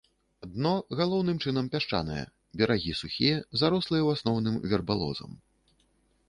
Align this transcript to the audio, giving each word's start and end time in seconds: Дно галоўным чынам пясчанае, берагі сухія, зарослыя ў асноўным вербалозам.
Дно 0.53 0.69
галоўным 1.01 1.37
чынам 1.43 1.65
пясчанае, 1.75 2.23
берагі 2.63 2.97
сухія, 3.01 3.37
зарослыя 3.63 4.01
ў 4.03 4.09
асноўным 4.19 4.55
вербалозам. 4.73 5.31